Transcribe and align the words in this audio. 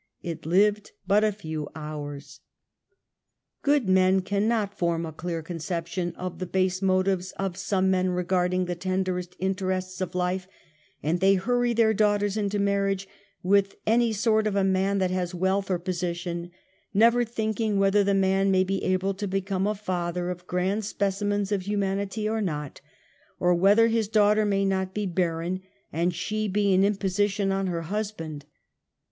It 0.23 0.47
lived 0.47 0.93
but 1.05 1.23
a 1.23 1.31
few 1.31 1.69
hours. 1.75 2.39
Good 3.61 3.87
men 3.87 4.21
cannot 4.23 4.75
form 4.75 5.05
a 5.05 5.11
clear 5.13 5.43
conception 5.43 6.15
of 6.15 6.39
the 6.39 6.47
fbase 6.47 6.81
motives 6.81 7.33
of 7.33 7.55
some 7.55 7.91
men 7.91 8.09
regarding 8.09 8.65
the 8.65 8.73
tenderest 8.73 9.39
^interests 9.39 10.01
of 10.01 10.15
life, 10.15 10.47
and 11.03 11.19
they 11.19 11.35
hurry 11.35 11.73
their 11.73 11.93
daughters 11.93 12.35
into 12.35 12.57
marriage 12.57 13.07
with 13.43 13.75
any 13.85 14.11
sort 14.11 14.47
of 14.47 14.55
a 14.55 14.63
man 14.63 14.97
that 14.97 15.11
has 15.11 15.35
wealth 15.35 15.69
or 15.69 15.77
position, 15.77 16.49
never 16.95 17.23
thinking 17.23 17.77
whether 17.77 18.03
the 18.03 18.15
man 18.15 18.49
may 18.49 18.63
be 18.63 18.83
able 18.83 19.13
to 19.13 19.27
become 19.27 19.67
a 19.67 19.75
father 19.75 20.31
of 20.31 20.47
grand 20.47 20.83
specimens 20.83 21.51
of 21.51 21.67
hu 21.67 21.77
manity 21.77 22.27
or 22.27 22.41
not, 22.41 22.81
or 23.39 23.53
whether 23.53 23.87
his 23.87 24.07
daughter 24.07 24.47
may 24.47 24.65
not 24.65 24.95
be 24.95 25.05
barren 25.05 25.61
and 25.93 26.15
she 26.15 26.47
be 26.47 26.73
an 26.73 26.83
imposition 26.83 27.51
on 27.51 27.67
her 27.67 27.83
husband. 27.83 28.45